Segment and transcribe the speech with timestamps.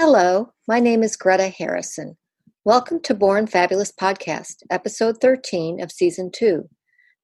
[0.00, 2.16] Hello, my name is Greta Harrison.
[2.64, 6.68] Welcome to Born Fabulous Podcast, episode 13 of season 2.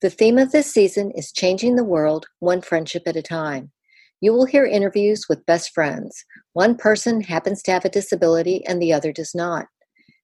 [0.00, 3.70] The theme of this season is changing the world one friendship at a time.
[4.20, 6.24] You will hear interviews with best friends.
[6.54, 9.66] One person happens to have a disability and the other does not.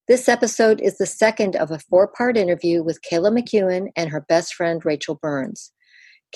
[0.08, 4.22] This episode is the second of a four part interview with Kayla McKeon and her
[4.28, 5.70] best friend Rachel Burns.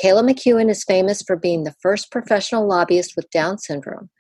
[0.00, 4.10] Kayla McKeon is famous for being the first professional lobbyist with Down syndrome.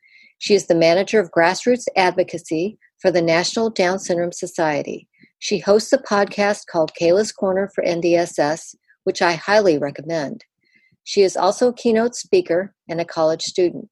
[0.44, 5.08] She is the manager of grassroots advocacy for the National Down Syndrome Society.
[5.38, 10.44] She hosts a podcast called Kayla's Corner for NDSS, which I highly recommend.
[11.02, 13.88] She is also a keynote speaker and a college student.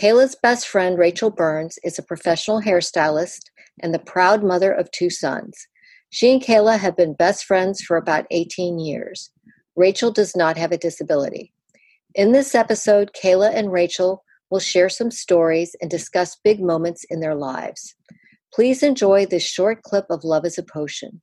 [0.00, 3.46] Kayla's best friend, Rachel Burns, is a professional hairstylist
[3.80, 5.66] and the proud mother of two sons.
[6.08, 9.32] She and Kayla have been best friends for about 18 years.
[9.74, 11.52] Rachel does not have a disability.
[12.14, 17.20] In this episode, Kayla and Rachel will share some stories and discuss big moments in
[17.20, 17.94] their lives.
[18.52, 21.20] Please enjoy this short clip of Love is a Potion.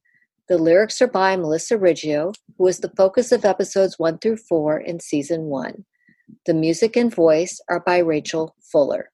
[0.47, 4.79] The lyrics are by Melissa Riggio, who was the focus of episodes 1 through 4
[4.79, 5.83] in season 1.
[6.45, 9.11] The music and voice are by Rachel Fuller.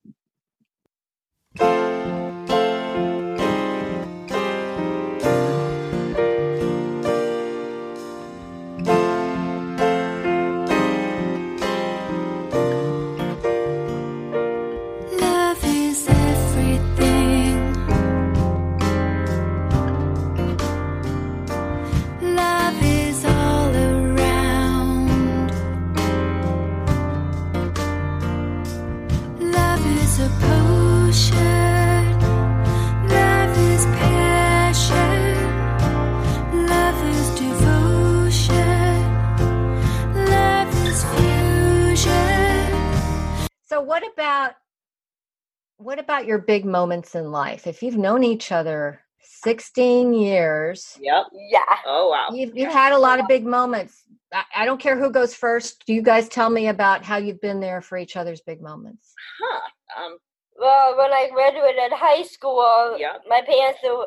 [45.84, 47.67] What about your big moments in life?
[47.67, 51.26] If you've known each other 16 years, Yep.
[51.50, 51.59] Yeah.
[51.86, 52.30] Oh wow.
[52.36, 54.04] you've, you've had a lot of big moments.
[54.33, 55.86] I, I don't care who goes first.
[55.86, 59.14] Do you guys tell me about how you've been there for each other's big moments?
[59.42, 60.04] Huh.
[60.05, 60.17] Um.
[60.58, 63.17] Well, when I graduated high school, Yeah.
[63.27, 64.05] my parents threw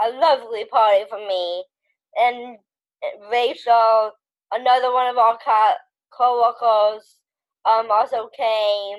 [0.00, 1.64] a lovely party for me,
[2.16, 2.58] and
[3.30, 4.12] Rachel,
[4.52, 5.38] another one of our
[6.16, 7.16] co-workers,
[7.64, 8.98] um, also came.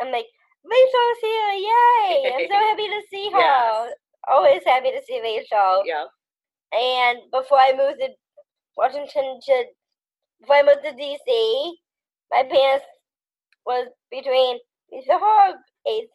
[0.00, 0.26] I'm like,
[0.64, 1.52] Rachel's here!
[1.56, 2.32] Yay!
[2.34, 3.38] I'm so happy to see her.
[3.40, 3.92] Yes.
[4.28, 5.82] Always happy to see Rachel.
[5.86, 6.04] Yeah.
[6.72, 8.08] And before I moved to
[8.76, 9.64] Washington to
[10.40, 11.72] before I moved to DC,
[12.30, 12.86] my parents
[13.66, 14.58] was between
[14.92, 15.54] either her
[15.86, 16.08] a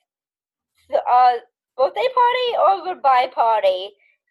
[0.93, 1.33] uh,
[1.77, 3.89] birthday party or goodbye party,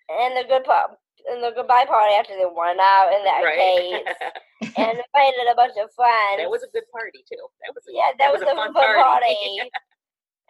[0.09, 0.93] and the good part
[1.31, 4.77] and the goodbye party after they went out in the arcades Right.
[4.77, 6.39] and invited a bunch of friends.
[6.39, 7.41] that was a good party too.
[7.65, 7.85] That was.
[7.89, 9.37] A, yeah, that, was, a fun party.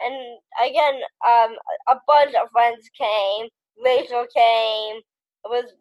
[0.01, 1.57] and again, um,
[1.89, 3.49] a bunch of friends came.
[3.85, 4.97] Rachel came.
[5.45, 5.73] It was.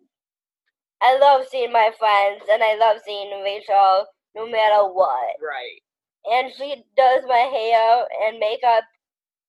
[1.02, 5.36] I love seeing my friends, and I love seeing Rachel no matter what.
[5.42, 5.80] right.
[6.26, 8.84] And she does my hair and makeup.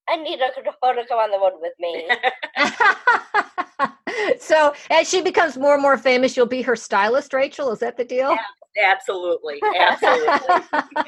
[0.08, 2.08] I need her to her to come on the road with me.
[4.40, 7.72] so as she becomes more and more famous, you'll be her stylist, Rachel.
[7.72, 8.36] Is that the deal?
[8.82, 9.62] Absolutely.
[9.78, 11.04] Absolutely.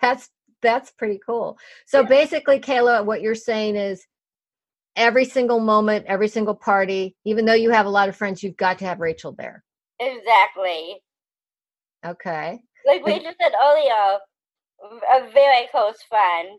[0.00, 0.30] that's
[0.62, 1.58] that's pretty cool.
[1.86, 2.08] So Yeah.
[2.08, 4.06] basically, Kayla, what you're saying is
[4.96, 8.56] every single moment, every single party, even though you have a lot of friends, you've
[8.56, 9.64] got to have Rachel there.
[10.00, 11.02] exactly.
[12.04, 12.60] Okay.
[12.86, 14.18] Like we just said earlier,
[15.14, 16.58] a very close friend.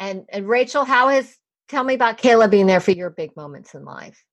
[0.00, 1.36] And and Rachel, how has
[1.68, 4.24] tell me about Kayla being there for your big moments in life?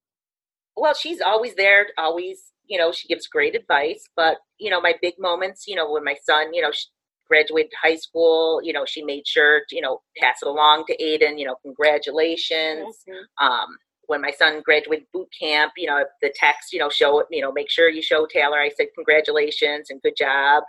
[0.76, 1.88] well, she's always there.
[1.98, 4.04] Always, you know, she gives great advice.
[4.16, 5.68] But you know, my big moments.
[5.68, 6.88] You know, when my son, you know, she
[7.28, 8.62] graduated high school.
[8.64, 11.40] You know, she made sure to, you know, pass it along to Aiden.
[11.40, 12.96] You know, congratulations.
[13.42, 13.78] um,
[14.08, 17.42] when my son graduated boot camp, you know, the text, you know, show it, you
[17.42, 18.60] know, make sure you show Taylor.
[18.60, 20.64] I said congratulations and good job.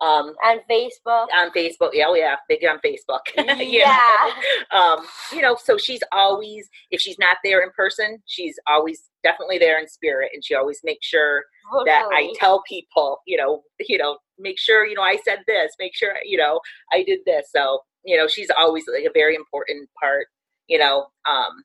[0.00, 1.28] Um, On Facebook.
[1.34, 3.20] on Facebook, yeah, oh yeah, big on Facebook.
[3.36, 3.44] you
[3.78, 4.30] Yeah.
[4.72, 9.58] Um, you know, so she's always, if she's not there in person, she's always definitely
[9.58, 11.44] there in spirit, and she always makes sure
[11.86, 15.72] that I tell people, you know, you know, make sure, you know, I said this,
[15.78, 16.60] make sure, you know,
[16.92, 17.48] I did this.
[17.54, 20.26] So, you know, she's always like a very important part,
[20.68, 21.64] you know, um,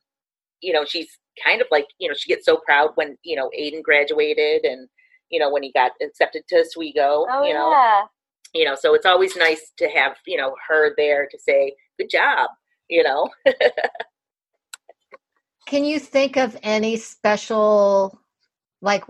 [0.60, 1.08] you know, she's
[1.44, 4.88] kind of like, you know, she gets so proud when, you know, Aiden graduated and,
[5.30, 8.02] you know, when he got accepted to Oswego, Oh you know, yeah.
[8.54, 12.10] you know, so it's always nice to have, you know, her there to say, good
[12.10, 12.50] job,
[12.88, 13.28] you know.
[15.66, 18.18] Can you think of any special,
[18.82, 19.04] like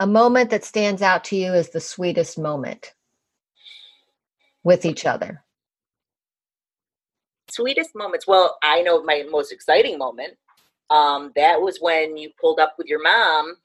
[0.00, 2.94] a a moment that stands out to you as the sweetest moment
[4.64, 5.42] with each other?
[7.56, 8.26] sweetest moments.
[8.26, 10.34] Well, I know my most exciting moment.
[10.90, 13.56] Um, that was when you pulled up with your mom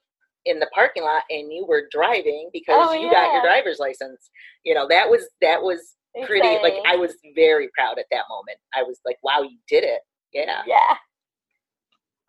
[0.46, 4.32] in the parking lot and you were driving because Oh, you got your driver's license.
[4.64, 5.96] You know, that was that was
[6.26, 8.58] pretty like I was very proud at that moment.
[8.76, 10.02] I was like, wow, you did it.
[10.34, 10.64] Yeah.
[10.66, 10.96] Yeah.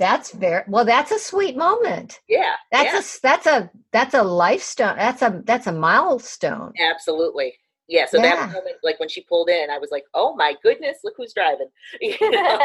[0.02, 0.84] That's very well.
[0.84, 2.20] That's a sweet moment.
[2.28, 2.54] Yeah.
[2.70, 4.96] That's yeah, a that's a that's a lifestone.
[4.96, 6.72] That's a that's a milestone.
[6.80, 7.54] absolutely.
[7.88, 8.06] Yeah.
[8.06, 11.14] So that moment, like when she pulled in, I was like, oh my goodness, look
[11.16, 11.68] who's driving.
[12.00, 12.58] You know?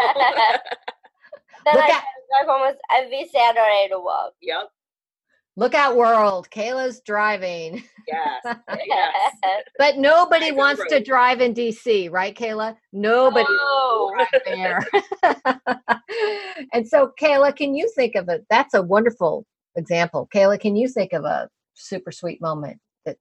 [1.65, 2.03] Then I at-
[2.45, 4.33] drive almost every Saturday to work.
[4.41, 4.69] yep.
[5.59, 6.47] Look out, world!
[6.51, 8.55] Kayla's driving, Yes.
[8.85, 9.33] yes.
[9.79, 12.75] but nobody Drive wants to drive in DC, right, Kayla?
[12.93, 14.13] Nobody Oh.
[14.15, 14.79] right there.
[16.73, 18.41] and so, Kayla, can you think of a?
[18.51, 20.29] That's a wonderful example.
[20.33, 23.17] Kayla, can you think of a super sweet moment that?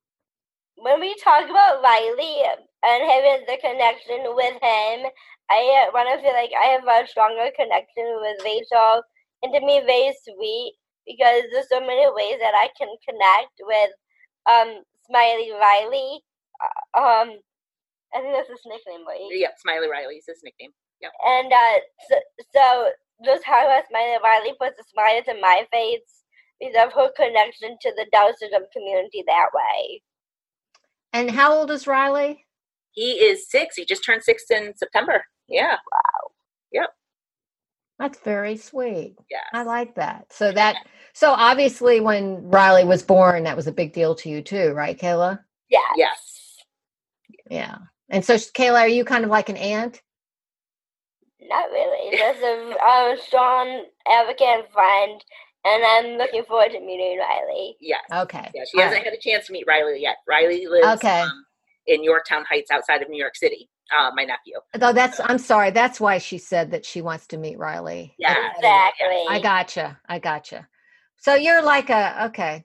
[0.76, 2.42] when we talk about Riley
[2.84, 5.10] and having the connection with him,
[5.50, 9.02] I uh, want to feel like I have a stronger connection with Rachel,
[9.42, 10.74] and to me, very sweet
[11.06, 13.90] because there's so many ways that I can connect with
[14.50, 16.22] um Smiley Riley.
[16.60, 17.28] Uh, Um,
[18.14, 19.20] I think that's his nickname, right?
[19.30, 19.54] Yep.
[19.58, 20.70] Smiley Riley's his nickname.
[21.24, 22.16] And uh, so,
[22.54, 22.90] so
[23.24, 26.22] just how Smiley Riley puts a smile to my face
[26.58, 30.02] because of her connection to the Down syndrome community that way.
[31.12, 32.46] And how old is Riley?
[32.92, 33.76] He is six.
[33.76, 35.24] He just turned six in September.
[35.48, 35.76] Yeah.
[37.98, 39.16] That's very sweet.
[39.30, 39.38] Yeah.
[39.54, 40.26] I like that.
[40.32, 40.76] So that
[41.14, 44.98] so obviously when Riley was born, that was a big deal to you too, right,
[44.98, 45.40] Kayla?
[45.70, 45.80] Yeah.
[45.96, 46.56] Yes.
[47.50, 47.78] Yeah.
[48.10, 50.02] And so Kayla, are you kind of like an aunt?
[51.42, 52.16] Not really.
[52.16, 55.24] Just a um, strong advocate and friend,
[55.64, 57.76] and I'm looking forward to meeting Riley.
[57.80, 58.02] Yes.
[58.12, 58.50] Okay.
[58.54, 58.64] Yeah.
[58.70, 59.04] She All hasn't right.
[59.04, 60.16] had a chance to meet Riley yet.
[60.28, 61.20] Riley lives Okay.
[61.20, 61.44] um,
[61.86, 63.68] in Yorktown Heights outside of New York City.
[63.96, 64.58] Uh, my nephew.
[64.74, 68.14] Though that's I'm sorry, that's why she said that she wants to meet Riley.
[68.18, 68.34] Yeah.
[68.56, 69.24] Exactly.
[69.28, 69.98] I gotcha.
[70.08, 70.66] I gotcha.
[71.18, 72.64] So you're like a okay.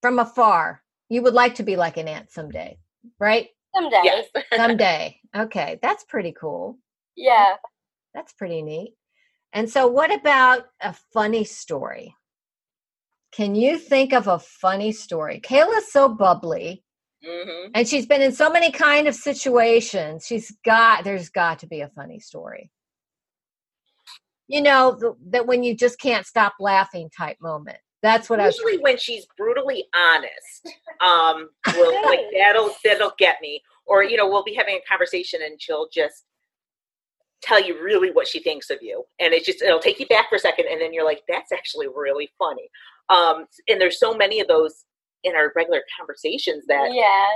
[0.00, 0.82] From afar.
[1.08, 2.78] You would like to be like an aunt someday,
[3.20, 3.48] right?
[3.74, 4.00] Someday.
[4.02, 4.26] Yes.
[4.56, 5.20] Someday.
[5.36, 5.78] okay.
[5.82, 6.78] That's pretty cool.
[7.16, 7.56] Yeah.
[8.14, 8.94] That's pretty neat.
[9.52, 12.14] And so, what about a funny story?
[13.32, 15.40] Can you think of a funny story?
[15.40, 16.81] Kayla's so bubbly
[17.24, 20.26] hmm and she's been in so many kind of situations.
[20.26, 22.70] She's got, there's got to be a funny story.
[24.48, 27.78] You know, th- that when you just can't stop laughing type moment.
[28.02, 28.46] That's what I.
[28.46, 33.62] Usually, when she's brutally honest, um, will like that'll that'll get me.
[33.86, 36.24] Or you know, we'll be having a conversation and she'll just
[37.42, 40.28] tell you really what she thinks of you, and it just it'll take you back
[40.28, 42.68] for a second, and then you're like, "That's actually really funny."
[43.08, 44.84] Um, and there's so many of those
[45.24, 47.26] in our regular conversations that Yeah.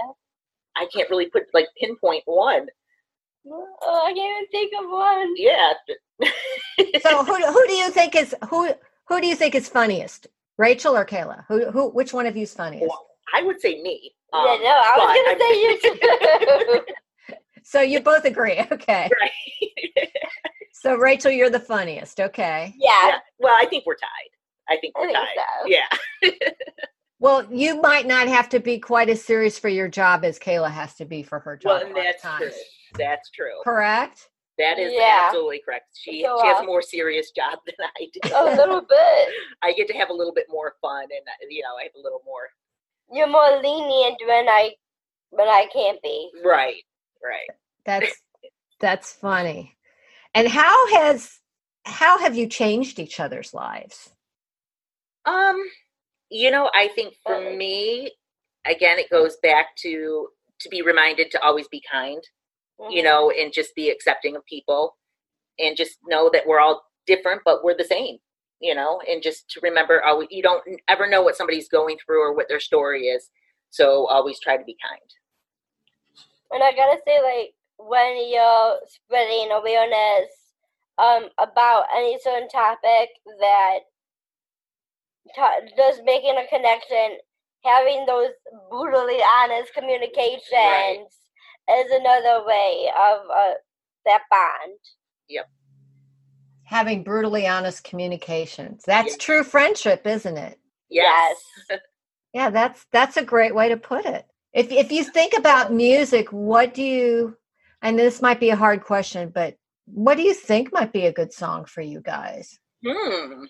[0.77, 2.67] I can't really put like pinpoint one.
[3.49, 5.35] Oh, I can't even think of one.
[5.37, 5.73] Yeah.
[7.00, 8.71] So, who, do- who do you think is who?
[9.09, 10.27] Who do you think is funniest,
[10.59, 11.44] Rachel or Kayla?
[11.49, 11.71] Who?
[11.71, 11.88] Who?
[11.91, 12.88] Which one of you is funniest?
[12.88, 14.12] Well, I would say me.
[14.33, 16.93] yeah, Um, no, I was gonna say you too.
[17.65, 19.09] So you both agree, okay?
[19.21, 20.09] Right.
[20.73, 22.75] So Rachel, you're the funniest, okay?
[22.79, 23.09] yeah.
[23.09, 23.19] yeah.
[23.38, 24.31] Well, I think we're tied.
[24.69, 25.27] I think we're think tied.
[25.37, 25.67] so.
[25.67, 26.31] Yeah.
[27.19, 30.71] Well, you might not have to be quite as serious for your job as Kayla
[30.71, 31.71] has to be for her job.
[31.71, 32.51] Well, a and that's true.
[32.99, 33.61] That's true.
[33.65, 34.29] Correct.
[34.59, 35.25] That is Yeah.
[35.27, 35.87] absolutely correct.
[35.95, 38.21] She So, she has uh, a more serious job than I do.
[38.35, 39.29] A little bit.
[39.62, 41.93] I get to have a little bit more fun, and uh, you know, I have
[41.97, 42.49] a little more.
[43.12, 44.73] You're more lenient when I
[45.31, 46.31] when I can't be.
[46.45, 46.83] Right.
[47.23, 47.49] Right.
[47.85, 48.12] That's
[48.81, 49.76] that's funny.
[50.35, 51.38] And how has
[51.85, 54.11] how have you changed each other's lives?
[55.25, 55.57] Um,
[56.30, 58.12] you know, I think for me,
[58.66, 60.28] again, it goes back to
[60.61, 62.23] to be reminded to always be kind.
[62.90, 63.04] you Mhm.
[63.04, 64.97] know, and just be accepting of people
[65.59, 68.18] and just know that we're all different, but we're the same,
[68.61, 72.21] you know, and just to remember, always, you don't ever know what somebody's going through
[72.23, 73.30] or what their story is.
[73.71, 75.00] So always try to be kind.
[76.50, 80.30] And I gotta say, like, when you're spreading awareness
[80.99, 83.80] um, about any certain topic that
[85.35, 87.18] ta- just making a connection,
[87.64, 88.30] having those
[88.71, 91.09] brutally honest communications
[91.68, 93.54] is another way of uh,
[94.04, 94.78] that bond.
[95.28, 95.49] Yep.
[96.64, 98.83] Having brutally honest communications.
[98.87, 99.18] That's Yeah.
[99.21, 100.59] true friendship, isn't it?
[100.88, 101.37] Yes.
[102.33, 104.26] Yeah, that's that's a great way to put it.
[104.52, 107.35] If if you think about music, what do you
[107.80, 109.56] and this might be a hard question, but
[109.87, 112.59] what do you think might be a good song for you guys?
[112.87, 113.45] Hmm.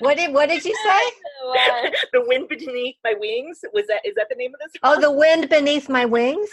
[0.00, 1.00] What did what did you say?
[2.12, 3.60] The wind beneath my wings.
[3.72, 4.72] Was that is that the name of this?
[4.82, 6.48] Oh, the wind beneath my wings.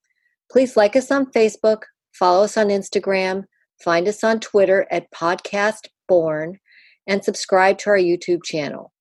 [0.50, 1.82] Please like us on Facebook,
[2.18, 3.44] follow us on Instagram,
[3.82, 6.58] find us on Twitter at Podcast Born,
[7.06, 8.92] and subscribe to our YouTube channel.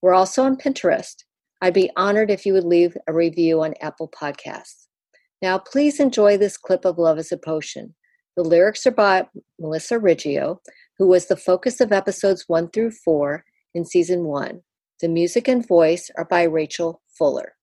[0.00, 1.14] We're also on Pinterest.
[1.60, 4.86] I'd be honored if you would leave a review on Apple Podcasts.
[5.40, 7.94] Now, please enjoy this clip of Love is a Potion.
[8.36, 9.26] The lyrics are by
[9.60, 10.58] Melissa Riggio,
[10.98, 14.62] who was the focus of episodes one through four in season one.
[15.00, 17.54] The music and voice are by Rachel Fuller.